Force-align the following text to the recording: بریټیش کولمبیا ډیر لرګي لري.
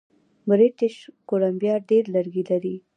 بریټیش 0.49 0.95
کولمبیا 1.29 1.75
ډیر 1.89 2.03
لرګي 2.15 2.43
لري. 2.51 2.75